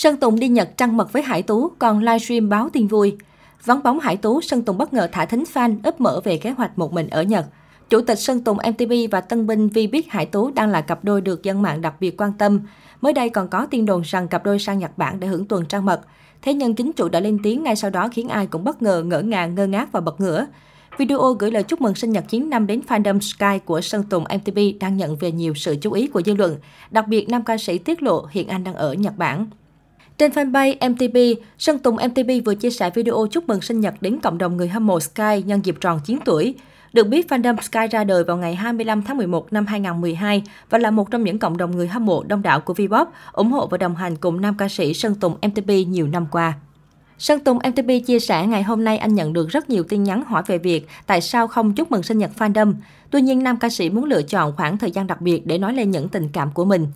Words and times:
Sơn 0.00 0.16
Tùng 0.16 0.38
đi 0.38 0.48
Nhật 0.48 0.70
trăng 0.76 0.96
mật 0.96 1.12
với 1.12 1.22
Hải 1.22 1.42
Tú, 1.42 1.70
còn 1.78 1.98
livestream 1.98 2.48
báo 2.48 2.68
tin 2.72 2.86
vui. 2.86 3.16
Vắng 3.64 3.82
bóng 3.82 4.00
Hải 4.00 4.16
Tú, 4.16 4.40
Sơn 4.40 4.62
Tùng 4.62 4.78
bất 4.78 4.92
ngờ 4.92 5.08
thả 5.12 5.24
thính 5.24 5.44
fan 5.54 5.76
ấp 5.82 6.00
mở 6.00 6.20
về 6.24 6.36
kế 6.36 6.50
hoạch 6.50 6.78
một 6.78 6.92
mình 6.92 7.08
ở 7.08 7.22
Nhật. 7.22 7.46
Chủ 7.90 8.00
tịch 8.00 8.18
Sơn 8.18 8.44
Tùng 8.44 8.56
MTV 8.56 8.92
và 9.10 9.20
Tân 9.20 9.46
Binh 9.46 9.68
Vi 9.68 9.86
biết 9.86 10.10
Hải 10.10 10.26
Tú 10.26 10.50
đang 10.50 10.70
là 10.70 10.80
cặp 10.80 11.04
đôi 11.04 11.20
được 11.20 11.42
dân 11.42 11.62
mạng 11.62 11.80
đặc 11.80 11.94
biệt 12.00 12.20
quan 12.20 12.32
tâm. 12.32 12.60
Mới 13.00 13.12
đây 13.12 13.28
còn 13.28 13.48
có 13.48 13.66
tin 13.66 13.86
đồn 13.86 14.02
rằng 14.04 14.28
cặp 14.28 14.44
đôi 14.44 14.58
sang 14.58 14.78
Nhật 14.78 14.98
Bản 14.98 15.20
để 15.20 15.26
hưởng 15.26 15.46
tuần 15.46 15.66
trăng 15.66 15.84
mật. 15.84 16.00
Thế 16.42 16.54
nhưng 16.54 16.74
chính 16.74 16.92
chủ 16.92 17.08
đã 17.08 17.20
lên 17.20 17.38
tiếng 17.42 17.62
ngay 17.62 17.76
sau 17.76 17.90
đó 17.90 18.08
khiến 18.12 18.28
ai 18.28 18.46
cũng 18.46 18.64
bất 18.64 18.82
ngờ, 18.82 19.02
ngỡ 19.06 19.20
ngàng, 19.20 19.54
ngơ 19.54 19.66
ngác 19.66 19.92
và 19.92 20.00
bật 20.00 20.20
ngửa. 20.20 20.46
Video 20.98 21.32
gửi 21.38 21.50
lời 21.50 21.62
chúc 21.62 21.80
mừng 21.80 21.94
sinh 21.94 22.12
nhật 22.12 22.24
9 22.28 22.50
năm 22.50 22.66
đến 22.66 22.80
fandom 22.88 23.20
Sky 23.20 23.64
của 23.64 23.80
Sơn 23.80 24.02
Tùng 24.02 24.24
MTV 24.24 24.58
đang 24.80 24.96
nhận 24.96 25.16
về 25.16 25.32
nhiều 25.32 25.54
sự 25.54 25.76
chú 25.80 25.92
ý 25.92 26.06
của 26.06 26.22
dư 26.22 26.34
luận. 26.34 26.56
Đặc 26.90 27.08
biệt, 27.08 27.28
nam 27.28 27.44
ca 27.44 27.58
sĩ 27.58 27.78
tiết 27.78 28.02
lộ 28.02 28.26
hiện 28.30 28.48
anh 28.48 28.64
đang 28.64 28.74
ở 28.74 28.92
Nhật 28.92 29.16
Bản. 29.16 29.46
Trên 30.20 30.32
fanpage 30.32 30.90
MTP, 30.90 31.42
Sơn 31.58 31.78
Tùng 31.78 31.96
MTP 31.96 32.44
vừa 32.44 32.54
chia 32.54 32.70
sẻ 32.70 32.90
video 32.94 33.26
chúc 33.30 33.48
mừng 33.48 33.60
sinh 33.60 33.80
nhật 33.80 33.94
đến 34.00 34.18
cộng 34.22 34.38
đồng 34.38 34.56
người 34.56 34.68
hâm 34.68 34.86
mộ 34.86 35.00
Sky 35.00 35.42
nhân 35.44 35.60
dịp 35.64 35.76
tròn 35.80 36.00
9 36.04 36.18
tuổi. 36.24 36.54
Được 36.92 37.08
biết, 37.08 37.28
fandom 37.28 37.56
Sky 37.60 37.86
ra 37.90 38.04
đời 38.04 38.24
vào 38.24 38.36
ngày 38.36 38.54
25 38.54 39.02
tháng 39.02 39.16
11 39.16 39.52
năm 39.52 39.66
2012 39.66 40.42
và 40.70 40.78
là 40.78 40.90
một 40.90 41.10
trong 41.10 41.24
những 41.24 41.38
cộng 41.38 41.56
đồng 41.56 41.76
người 41.76 41.88
hâm 41.88 42.06
mộ 42.06 42.22
đông 42.22 42.42
đảo 42.42 42.60
của 42.60 42.74
Vpop, 42.74 43.08
ủng 43.32 43.52
hộ 43.52 43.66
và 43.66 43.78
đồng 43.78 43.96
hành 43.96 44.16
cùng 44.16 44.40
nam 44.40 44.54
ca 44.58 44.68
sĩ 44.68 44.94
Sơn 44.94 45.14
Tùng 45.14 45.36
MTP 45.46 45.68
nhiều 45.88 46.06
năm 46.06 46.26
qua. 46.30 46.54
Sơn 47.18 47.40
Tùng 47.40 47.58
MTP 47.58 48.06
chia 48.06 48.20
sẻ 48.20 48.46
ngày 48.46 48.62
hôm 48.62 48.84
nay 48.84 48.98
anh 48.98 49.14
nhận 49.14 49.32
được 49.32 49.48
rất 49.48 49.70
nhiều 49.70 49.84
tin 49.88 50.04
nhắn 50.04 50.24
hỏi 50.24 50.42
về 50.46 50.58
việc 50.58 50.88
tại 51.06 51.20
sao 51.20 51.46
không 51.46 51.74
chúc 51.74 51.90
mừng 51.90 52.02
sinh 52.02 52.18
nhật 52.18 52.30
fandom. 52.38 52.74
Tuy 53.10 53.20
nhiên, 53.20 53.42
nam 53.42 53.56
ca 53.56 53.68
sĩ 53.68 53.90
muốn 53.90 54.04
lựa 54.04 54.22
chọn 54.22 54.52
khoảng 54.56 54.78
thời 54.78 54.90
gian 54.90 55.06
đặc 55.06 55.20
biệt 55.20 55.46
để 55.46 55.58
nói 55.58 55.74
lên 55.74 55.90
những 55.90 56.08
tình 56.08 56.28
cảm 56.32 56.50
của 56.52 56.64
mình. 56.64 56.86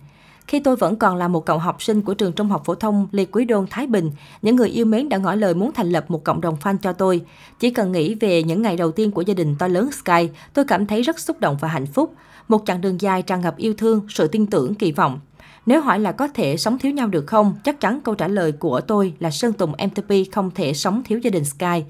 Khi 0.47 0.59
tôi 0.59 0.75
vẫn 0.75 0.95
còn 0.95 1.15
là 1.15 1.27
một 1.27 1.45
cậu 1.45 1.57
học 1.57 1.83
sinh 1.83 2.01
của 2.01 2.13
trường 2.13 2.33
trung 2.33 2.47
học 2.47 2.61
phổ 2.65 2.75
thông 2.75 3.07
Lê 3.11 3.25
Quý 3.25 3.45
Đôn, 3.45 3.67
Thái 3.69 3.87
Bình, 3.87 4.11
những 4.41 4.55
người 4.55 4.69
yêu 4.69 4.85
mến 4.85 5.09
đã 5.09 5.17
ngỏ 5.17 5.35
lời 5.35 5.53
muốn 5.53 5.71
thành 5.71 5.89
lập 5.89 6.05
một 6.07 6.23
cộng 6.23 6.41
đồng 6.41 6.57
fan 6.63 6.77
cho 6.81 6.93
tôi. 6.93 7.21
Chỉ 7.59 7.69
cần 7.69 7.91
nghĩ 7.91 8.15
về 8.15 8.43
những 8.43 8.61
ngày 8.61 8.77
đầu 8.77 8.91
tiên 8.91 9.11
của 9.11 9.21
gia 9.21 9.33
đình 9.33 9.55
to 9.59 9.67
lớn 9.67 9.89
Sky, 9.91 10.29
tôi 10.53 10.65
cảm 10.65 10.85
thấy 10.85 11.01
rất 11.01 11.19
xúc 11.19 11.39
động 11.39 11.57
và 11.59 11.67
hạnh 11.67 11.85
phúc. 11.85 12.13
Một 12.47 12.63
chặng 12.65 12.81
đường 12.81 13.01
dài 13.01 13.21
tràn 13.21 13.41
ngập 13.41 13.57
yêu 13.57 13.73
thương, 13.77 14.05
sự 14.09 14.27
tin 14.27 14.45
tưởng, 14.45 14.75
kỳ 14.75 14.91
vọng. 14.91 15.19
Nếu 15.65 15.81
hỏi 15.81 15.99
là 15.99 16.11
có 16.11 16.27
thể 16.27 16.57
sống 16.57 16.77
thiếu 16.79 16.91
nhau 16.91 17.07
được 17.07 17.27
không, 17.27 17.55
chắc 17.63 17.79
chắn 17.79 17.99
câu 18.03 18.15
trả 18.15 18.27
lời 18.27 18.51
của 18.51 18.81
tôi 18.81 19.13
là 19.19 19.31
Sơn 19.31 19.53
Tùng 19.53 19.71
MTP 19.71 20.31
không 20.31 20.51
thể 20.51 20.73
sống 20.73 21.03
thiếu 21.05 21.19
gia 21.19 21.29
đình 21.29 21.45
Sky. 21.45 21.83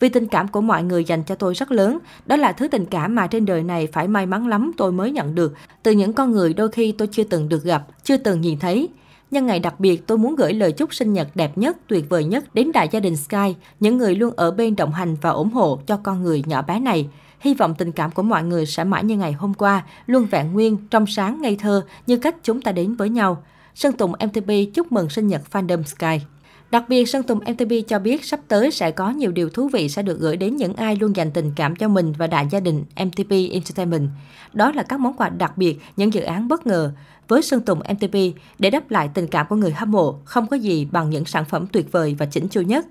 Vì 0.00 0.08
tình 0.08 0.26
cảm 0.26 0.48
của 0.48 0.60
mọi 0.60 0.82
người 0.82 1.04
dành 1.04 1.22
cho 1.22 1.34
tôi 1.34 1.54
rất 1.54 1.72
lớn, 1.72 1.98
đó 2.26 2.36
là 2.36 2.52
thứ 2.52 2.68
tình 2.68 2.86
cảm 2.86 3.14
mà 3.14 3.26
trên 3.26 3.46
đời 3.46 3.62
này 3.62 3.88
phải 3.92 4.08
may 4.08 4.26
mắn 4.26 4.48
lắm 4.48 4.72
tôi 4.76 4.92
mới 4.92 5.10
nhận 5.10 5.34
được, 5.34 5.54
từ 5.82 5.92
những 5.92 6.12
con 6.12 6.30
người 6.32 6.54
đôi 6.54 6.68
khi 6.68 6.92
tôi 6.92 7.08
chưa 7.12 7.24
từng 7.24 7.48
được 7.48 7.64
gặp, 7.64 7.86
chưa 8.04 8.16
từng 8.16 8.40
nhìn 8.40 8.58
thấy. 8.58 8.88
Nhân 9.30 9.46
ngày 9.46 9.60
đặc 9.60 9.80
biệt, 9.80 10.06
tôi 10.06 10.18
muốn 10.18 10.36
gửi 10.36 10.52
lời 10.52 10.72
chúc 10.72 10.94
sinh 10.94 11.12
nhật 11.12 11.28
đẹp 11.34 11.58
nhất, 11.58 11.76
tuyệt 11.86 12.04
vời 12.08 12.24
nhất 12.24 12.54
đến 12.54 12.72
đại 12.72 12.88
gia 12.90 13.00
đình 13.00 13.16
Sky, 13.16 13.54
những 13.80 13.98
người 13.98 14.14
luôn 14.14 14.34
ở 14.36 14.50
bên 14.50 14.76
đồng 14.76 14.92
hành 14.92 15.16
và 15.20 15.30
ủng 15.30 15.50
hộ 15.50 15.80
cho 15.86 15.96
con 15.96 16.22
người 16.22 16.42
nhỏ 16.46 16.62
bé 16.62 16.80
này. 16.80 17.08
Hy 17.40 17.54
vọng 17.54 17.74
tình 17.78 17.92
cảm 17.92 18.10
của 18.10 18.22
mọi 18.22 18.42
người 18.42 18.66
sẽ 18.66 18.84
mãi 18.84 19.04
như 19.04 19.16
ngày 19.16 19.32
hôm 19.32 19.54
qua, 19.54 19.84
luôn 20.06 20.26
vẹn 20.30 20.52
nguyên, 20.52 20.76
trong 20.90 21.06
sáng, 21.06 21.42
ngây 21.42 21.56
thơ 21.56 21.82
như 22.06 22.16
cách 22.16 22.36
chúng 22.42 22.62
ta 22.62 22.72
đến 22.72 22.94
với 22.94 23.08
nhau. 23.08 23.42
Sơn 23.74 23.92
Tùng 23.92 24.12
MTP 24.12 24.74
chúc 24.74 24.92
mừng 24.92 25.08
sinh 25.08 25.28
nhật 25.28 25.42
fandom 25.52 25.82
Sky. 25.82 26.26
Đặc 26.74 26.88
biệt, 26.88 27.08
Sơn 27.08 27.22
Tùng 27.22 27.38
MTV 27.38 27.72
cho 27.88 27.98
biết 27.98 28.24
sắp 28.24 28.40
tới 28.48 28.70
sẽ 28.70 28.90
có 28.90 29.10
nhiều 29.10 29.32
điều 29.32 29.48
thú 29.48 29.68
vị 29.68 29.88
sẽ 29.88 30.02
được 30.02 30.20
gửi 30.20 30.36
đến 30.36 30.56
những 30.56 30.74
ai 30.74 30.96
luôn 30.96 31.16
dành 31.16 31.30
tình 31.30 31.52
cảm 31.56 31.76
cho 31.76 31.88
mình 31.88 32.12
và 32.18 32.26
đại 32.26 32.48
gia 32.50 32.60
đình 32.60 32.84
MTV 33.04 33.32
Entertainment. 33.50 34.08
Đó 34.52 34.72
là 34.72 34.82
các 34.82 35.00
món 35.00 35.16
quà 35.16 35.28
đặc 35.28 35.58
biệt, 35.58 35.78
những 35.96 36.14
dự 36.14 36.20
án 36.20 36.48
bất 36.48 36.66
ngờ. 36.66 36.92
Với 37.28 37.42
Sơn 37.42 37.60
Tùng 37.60 37.78
MTV, 37.78 38.16
để 38.58 38.70
đáp 38.70 38.90
lại 38.90 39.10
tình 39.14 39.26
cảm 39.26 39.46
của 39.48 39.56
người 39.56 39.70
hâm 39.70 39.90
mộ, 39.90 40.18
không 40.24 40.46
có 40.46 40.56
gì 40.56 40.88
bằng 40.90 41.10
những 41.10 41.24
sản 41.24 41.44
phẩm 41.44 41.66
tuyệt 41.72 41.92
vời 41.92 42.16
và 42.18 42.26
chỉnh 42.26 42.48
chu 42.48 42.60
nhất. 42.60 42.86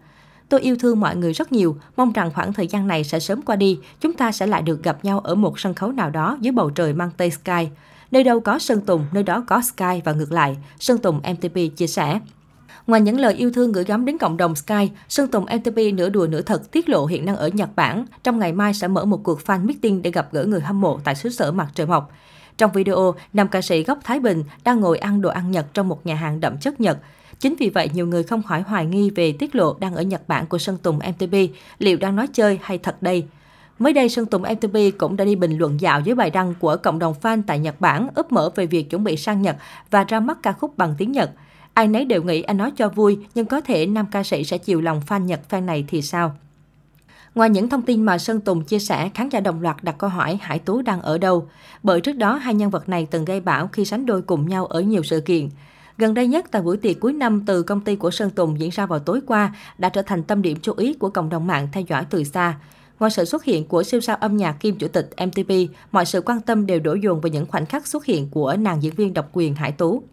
Tôi 0.50 0.62
yêu 0.62 0.76
thương 0.80 1.00
mọi 1.00 1.16
người 1.16 1.34
rất 1.34 1.52
nhiều, 1.52 1.78
mong 1.98 2.14
rằng 2.14 2.32
khoảng 2.34 2.54
thời 2.54 2.68
gian 2.68 2.88
này 2.88 3.04
sẽ 3.04 3.20
sớm 3.20 3.42
qua 3.42 3.56
đi, 3.56 3.80
chúng 4.02 4.14
ta 4.14 4.32
sẽ 4.32 4.48
lại 4.48 4.62
được 4.62 4.84
gặp 4.84 5.06
nhau 5.06 5.20
ở 5.20 5.36
một 5.36 5.60
sân 5.60 5.74
khấu 5.74 5.92
nào 5.92 6.10
đó 6.10 6.38
dưới 6.42 6.52
bầu 6.52 6.70
trời 6.70 6.94
mang 6.94 7.10
tên 7.18 7.32
Sky. 7.32 7.68
Nơi 8.12 8.24
đâu 8.24 8.40
có 8.40 8.60
Sơn 8.60 8.82
Tùng, 8.82 9.06
nơi 9.12 9.24
đó 9.24 9.44
có 9.48 9.62
Sky 9.62 10.02
và 10.04 10.14
ngược 10.14 10.32
lại, 10.32 10.58
Sơn 10.80 10.98
Tùng 10.98 11.22
mtp 11.34 11.78
chia 11.78 11.88
sẻ. 11.88 12.20
Ngoài 12.88 13.02
những 13.02 13.20
lời 13.20 13.34
yêu 13.34 13.52
thương 13.52 13.72
gửi 13.72 13.84
gắm 13.84 14.06
đến 14.06 14.18
cộng 14.18 14.38
đồng 14.38 14.56
Sky, 14.56 14.90
Sơn 15.10 15.28
Tùng 15.28 15.46
MTP 15.46 15.78
nửa 15.94 16.10
đùa 16.10 16.28
nửa 16.28 16.42
thật 16.42 16.72
tiết 16.72 16.90
lộ 16.90 17.06
hiện 17.06 17.26
đang 17.26 17.36
ở 17.36 17.48
Nhật 17.48 17.70
Bản. 17.76 18.06
Trong 18.24 18.40
ngày 18.40 18.54
mai 18.54 18.74
sẽ 18.74 18.88
mở 18.88 19.06
một 19.06 19.20
cuộc 19.24 19.40
fan 19.46 19.66
meeting 19.66 20.02
để 20.02 20.12
gặp 20.12 20.28
gỡ 20.32 20.46
người 20.46 20.62
hâm 20.62 20.82
mộ 20.82 21.00
tại 21.04 21.16
xứ 21.16 21.30
sở 21.30 21.52
mặt 21.52 21.68
trời 21.76 21.88
mọc. 21.88 22.12
Trong 22.58 22.72
video, 22.72 23.16
nam 23.34 23.48
ca 23.48 23.62
sĩ 23.62 23.84
gốc 23.84 24.00
Thái 24.04 24.20
Bình 24.20 24.44
đang 24.64 24.80
ngồi 24.80 24.98
ăn 24.98 25.22
đồ 25.22 25.30
ăn 25.30 25.52
Nhật 25.52 25.66
trong 25.74 25.88
một 25.88 26.06
nhà 26.06 26.16
hàng 26.16 26.40
đậm 26.40 26.58
chất 26.58 26.82
Nhật. 26.82 26.98
Chính 27.40 27.56
vì 27.60 27.70
vậy, 27.70 27.90
nhiều 27.94 28.08
người 28.08 28.24
không 28.24 28.44
khỏi 28.44 28.62
hoài 28.62 28.86
nghi 28.86 29.10
về 29.10 29.32
tiết 29.40 29.56
lộ 29.56 29.74
đang 29.80 29.96
ở 29.96 30.02
Nhật 30.02 30.28
Bản 30.28 30.46
của 30.46 30.58
Sơn 30.58 30.78
Tùng 30.78 30.98
MTP, 30.98 31.36
liệu 31.80 31.98
đang 31.98 32.16
nói 32.16 32.28
chơi 32.34 32.60
hay 32.62 32.78
thật 32.78 33.02
đây. 33.02 33.26
Mới 33.80 33.94
đây, 33.94 34.10
Sơn 34.10 34.26
Tùng 34.26 34.42
MTP 34.42 34.98
cũng 34.98 35.16
đã 35.16 35.26
đi 35.26 35.36
bình 35.36 35.58
luận 35.58 35.82
dạo 35.82 36.02
dưới 36.02 36.16
bài 36.16 36.30
đăng 36.30 36.54
của 36.60 36.78
cộng 36.84 37.00
đồng 37.00 37.14
fan 37.22 37.42
tại 37.48 37.60
Nhật 37.60 37.82
Bản 37.82 38.08
ấp 38.16 38.32
mở 38.32 38.50
về 38.56 38.66
việc 38.66 38.90
chuẩn 38.90 39.04
bị 39.04 39.18
sang 39.18 39.42
Nhật 39.42 39.56
và 39.92 40.04
ra 40.04 40.20
mắt 40.20 40.38
ca 40.44 40.52
khúc 40.54 40.78
bằng 40.78 40.96
tiếng 40.98 41.12
Nhật. 41.12 41.32
Ai 41.74 41.88
nấy 41.88 42.06
đều 42.06 42.24
nghĩ 42.24 42.42
anh 42.42 42.58
nói 42.58 42.72
cho 42.76 42.90
vui, 42.90 43.18
nhưng 43.36 43.46
có 43.46 43.62
thể 43.62 43.86
nam 43.86 44.06
ca 44.12 44.24
sĩ 44.24 44.44
sẽ 44.44 44.58
chiều 44.58 44.82
lòng 44.82 45.02
fan 45.08 45.26
Nhật 45.26 45.40
fan 45.50 45.66
này 45.66 45.86
thì 45.88 46.02
sao? 46.02 46.36
Ngoài 47.36 47.50
những 47.50 47.70
thông 47.70 47.82
tin 47.82 48.04
mà 48.04 48.18
Sơn 48.18 48.42
Tùng 48.42 48.64
chia 48.64 48.80
sẻ, 48.80 49.10
khán 49.14 49.30
giả 49.30 49.40
đồng 49.40 49.62
loạt 49.62 49.84
đặt 49.84 49.96
câu 49.98 50.10
hỏi 50.10 50.38
Hải 50.42 50.60
Tú 50.60 50.82
đang 50.82 51.02
ở 51.02 51.18
đâu? 51.18 51.48
Bởi 51.84 52.02
trước 52.02 52.14
đó, 52.14 52.36
hai 52.36 52.54
nhân 52.54 52.70
vật 52.70 52.90
này 52.90 53.08
từng 53.12 53.26
gây 53.26 53.40
bão 53.40 53.68
khi 53.68 53.86
sánh 53.86 54.06
đôi 54.06 54.22
cùng 54.22 54.50
nhau 54.50 54.66
ở 54.66 54.82
nhiều 54.82 55.04
sự 55.04 55.22
kiện. 55.22 55.50
Gần 55.98 56.14
đây 56.14 56.28
nhất, 56.28 56.46
tại 56.52 56.62
buổi 56.62 56.78
tiệc 56.78 57.00
cuối 57.00 57.14
năm 57.14 57.44
từ 57.46 57.64
công 57.64 57.82
ty 57.82 57.96
của 57.96 58.12
Sơn 58.12 58.30
Tùng 58.30 58.60
diễn 58.60 58.70
ra 58.70 58.86
vào 58.86 59.00
tối 59.00 59.22
qua, 59.28 59.56
đã 59.78 59.90
trở 59.90 60.02
thành 60.02 60.24
tâm 60.24 60.42
điểm 60.42 60.58
chú 60.62 60.74
ý 60.78 60.94
của 60.94 61.10
cộng 61.10 61.30
đồng 61.30 61.48
mạng 61.48 61.68
theo 61.72 61.84
dõi 61.88 62.06
từ 62.10 62.24
xa. 62.24 62.56
Ngoài 63.00 63.12
sự 63.12 63.26
xuất 63.26 63.44
hiện 63.44 63.68
của 63.68 63.84
siêu 63.84 64.02
sao 64.02 64.16
âm 64.16 64.38
nhạc 64.38 64.52
kim 64.52 64.76
chủ 64.76 64.88
tịch 64.88 65.10
MTP, 65.26 65.54
mọi 65.92 66.06
sự 66.06 66.22
quan 66.22 66.42
tâm 66.42 66.66
đều 66.66 66.80
đổ 66.80 66.94
dồn 66.94 67.22
vào 67.22 67.30
những 67.30 67.46
khoảnh 67.46 67.66
khắc 67.66 67.88
xuất 67.88 68.06
hiện 68.06 68.30
của 68.30 68.56
nàng 68.56 68.84
diễn 68.84 68.96
viên 68.96 69.14
độc 69.14 69.30
quyền 69.34 69.56
Hải 69.56 69.72
Tú. 69.72 70.04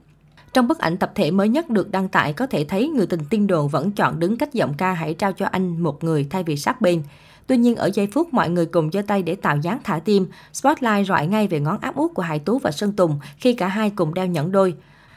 Trong 0.53 0.69
bức 0.69 0.79
ảnh 0.79 0.97
tập 0.97 1.13
thể 1.15 1.31
mới 1.31 1.49
nhất 1.49 1.71
được 1.71 1.91
đăng 1.91 2.09
tải 2.09 2.33
có 2.33 2.47
thể 2.47 2.65
thấy 2.65 2.89
người 2.89 3.07
tình 3.07 3.21
tiên 3.31 3.47
đồn 3.47 3.69
vẫn 3.69 3.91
chọn 3.91 4.19
đứng 4.19 4.37
cách 4.37 4.55
giọng 4.55 4.75
ca 4.79 4.93
hãy 4.93 5.15
trao 5.15 5.33
cho 5.33 5.47
anh 5.47 5.83
một 5.83 6.05
người 6.05 6.27
thay 6.31 6.43
vì 6.43 6.57
sát 6.57 6.81
bên. 6.81 7.03
Tuy 7.47 7.57
nhiên 7.57 7.77
ở 7.77 7.91
giây 7.95 8.07
phút 8.07 8.35
mọi 8.35 8.51
người 8.51 8.67
cùng 8.67 8.91
giơ 8.93 9.03
tay 9.03 9.23
để 9.23 9.35
tạo 9.35 9.57
dáng 9.57 9.79
thả 9.85 9.99
tim, 9.99 10.27
Spotlight 10.53 11.07
rọi 11.09 11.27
ngay 11.27 11.49
về 11.49 11.61
ngón 11.61 11.79
áp 11.81 11.97
út 11.97 12.15
của 12.15 12.23
Hải 12.23 12.39
Tú 12.39 12.59
và 12.59 12.71
Sơn 12.71 12.93
Tùng 12.93 13.19
khi 13.37 13.53
cả 13.53 13.69
hai 13.69 13.91
cùng 13.91 14.15
đeo 14.15 14.27
nhẫn 14.27 14.53
đôi. 14.53 14.75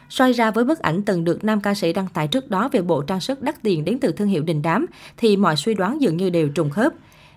Xoay 0.10 0.34
ra 0.34 0.52
với 0.52 0.64
bức 0.64 0.80
ảnh 0.80 1.04
từng 1.04 1.24
được 1.24 1.44
nam 1.44 1.62
ca 1.62 1.74
sĩ 1.74 1.94
đăng 1.94 2.08
tải 2.08 2.28
trước 2.28 2.50
đó 2.50 2.70
về 2.72 2.82
bộ 2.82 3.02
trang 3.02 3.20
sức 3.20 3.42
đắt 3.42 3.62
tiền 3.62 3.86
đến 3.86 4.00
từ 4.00 4.12
thương 4.12 4.28
hiệu 4.28 4.44
đình 4.44 4.62
đám, 4.62 4.86
thì 5.18 5.38
mọi 5.38 5.56
suy 5.56 5.74
đoán 5.74 6.02
dường 6.02 6.18
như 6.18 6.30
đều 6.30 6.50
trùng 6.50 6.70
khớp. 6.70 6.94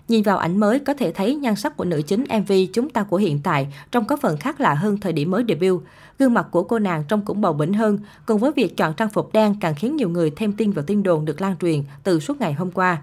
Nhìn 0.07 0.23
vào 0.23 0.37
ảnh 0.37 0.57
mới 0.57 0.79
có 0.79 0.93
thể 0.93 1.11
thấy 1.11 1.35
nhan 1.35 1.55
sắc 1.55 1.77
của 1.77 1.85
nữ 1.85 2.01
chính 2.01 2.23
MV 2.23 2.51
Chúng 2.73 2.89
ta 2.89 3.03
của 3.03 3.17
hiện 3.17 3.39
tại 3.43 3.67
trông 3.91 4.05
có 4.05 4.17
phần 4.17 4.37
khác 4.37 4.61
lạ 4.61 4.73
hơn 4.73 4.97
thời 4.97 5.13
điểm 5.13 5.31
mới 5.31 5.43
debut. 5.47 5.83
Gương 6.19 6.33
mặt 6.33 6.47
của 6.51 6.63
cô 6.63 6.79
nàng 6.79 7.03
trông 7.07 7.21
cũng 7.25 7.41
bầu 7.41 7.53
bỉnh 7.53 7.73
hơn, 7.73 7.99
cùng 8.25 8.39
với 8.39 8.51
việc 8.51 8.77
chọn 8.77 8.93
trang 8.93 9.09
phục 9.09 9.33
đen 9.33 9.55
càng 9.61 9.75
khiến 9.75 9.95
nhiều 9.95 10.09
người 10.09 10.31
thêm 10.35 10.53
tin 10.53 10.71
vào 10.71 10.85
tin 10.85 11.03
đồn 11.03 11.25
được 11.25 11.41
lan 11.41 11.55
truyền 11.61 11.83
từ 12.03 12.19
suốt 12.19 12.41
ngày 12.41 12.53
hôm 12.53 12.71
qua. 12.71 13.01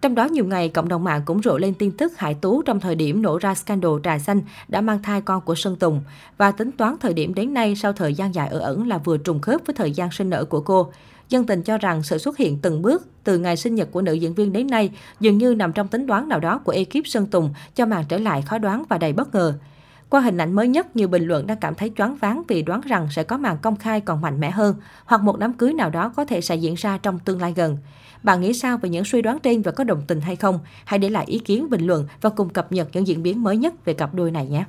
Trong 0.00 0.14
đó 0.14 0.24
nhiều 0.24 0.44
ngày, 0.44 0.68
cộng 0.68 0.88
đồng 0.88 1.04
mạng 1.04 1.22
cũng 1.24 1.42
rộ 1.42 1.58
lên 1.58 1.74
tin 1.74 1.90
tức 1.90 2.18
Hải 2.18 2.34
Tú 2.34 2.62
trong 2.62 2.80
thời 2.80 2.94
điểm 2.94 3.22
nổ 3.22 3.38
ra 3.38 3.54
scandal 3.54 3.92
trà 4.04 4.18
xanh 4.18 4.40
đã 4.68 4.80
mang 4.80 5.02
thai 5.02 5.20
con 5.20 5.40
của 5.40 5.54
Sơn 5.54 5.76
Tùng. 5.76 6.00
Và 6.38 6.50
tính 6.50 6.70
toán 6.72 6.94
thời 7.00 7.12
điểm 7.14 7.34
đến 7.34 7.54
nay 7.54 7.76
sau 7.76 7.92
thời 7.92 8.14
gian 8.14 8.34
dài 8.34 8.48
ở 8.48 8.58
ẩn 8.58 8.88
là 8.88 8.98
vừa 8.98 9.16
trùng 9.16 9.40
khớp 9.40 9.60
với 9.66 9.74
thời 9.74 9.90
gian 9.90 10.10
sinh 10.12 10.30
nở 10.30 10.44
của 10.44 10.60
cô. 10.60 10.92
Dân 11.28 11.46
tình 11.46 11.62
cho 11.62 11.78
rằng 11.78 12.02
sự 12.02 12.18
xuất 12.18 12.36
hiện 12.36 12.58
từng 12.62 12.82
bước 12.82 13.06
từ 13.24 13.38
ngày 13.38 13.56
sinh 13.56 13.74
nhật 13.74 13.88
của 13.92 14.02
nữ 14.02 14.12
diễn 14.12 14.34
viên 14.34 14.52
đến 14.52 14.66
nay 14.66 14.90
dường 15.20 15.38
như 15.38 15.54
nằm 15.54 15.72
trong 15.72 15.88
tính 15.88 16.06
đoán 16.06 16.28
nào 16.28 16.40
đó 16.40 16.58
của 16.58 16.72
ekip 16.72 17.06
Sơn 17.06 17.26
Tùng 17.26 17.54
cho 17.74 17.86
màn 17.86 18.04
trở 18.08 18.18
lại 18.18 18.42
khó 18.42 18.58
đoán 18.58 18.84
và 18.88 18.98
đầy 18.98 19.12
bất 19.12 19.34
ngờ. 19.34 19.54
Qua 20.08 20.20
hình 20.20 20.38
ảnh 20.38 20.52
mới 20.52 20.68
nhất, 20.68 20.96
nhiều 20.96 21.08
bình 21.08 21.24
luận 21.24 21.46
đang 21.46 21.56
cảm 21.56 21.74
thấy 21.74 21.92
choáng 21.96 22.16
váng 22.16 22.42
vì 22.48 22.62
đoán 22.62 22.80
rằng 22.80 23.08
sẽ 23.10 23.24
có 23.24 23.36
màn 23.36 23.58
công 23.62 23.76
khai 23.76 24.00
còn 24.00 24.20
mạnh 24.20 24.40
mẽ 24.40 24.50
hơn, 24.50 24.76
hoặc 25.04 25.22
một 25.22 25.38
đám 25.38 25.52
cưới 25.52 25.72
nào 25.72 25.90
đó 25.90 26.12
có 26.16 26.24
thể 26.24 26.40
sẽ 26.40 26.56
diễn 26.56 26.74
ra 26.74 26.98
trong 26.98 27.18
tương 27.18 27.40
lai 27.40 27.52
gần. 27.56 27.78
Bạn 28.22 28.40
nghĩ 28.40 28.52
sao 28.52 28.78
về 28.78 28.88
những 28.88 29.04
suy 29.04 29.22
đoán 29.22 29.38
trên 29.38 29.62
và 29.62 29.72
có 29.72 29.84
đồng 29.84 30.02
tình 30.06 30.20
hay 30.20 30.36
không? 30.36 30.58
Hãy 30.84 30.98
để 30.98 31.08
lại 31.08 31.24
ý 31.26 31.38
kiến 31.38 31.70
bình 31.70 31.86
luận 31.86 32.06
và 32.20 32.30
cùng 32.30 32.48
cập 32.48 32.72
nhật 32.72 32.88
những 32.92 33.06
diễn 33.06 33.22
biến 33.22 33.42
mới 33.42 33.56
nhất 33.56 33.84
về 33.84 33.94
cặp 33.94 34.14
đôi 34.14 34.30
này 34.30 34.46
nhé! 34.46 34.64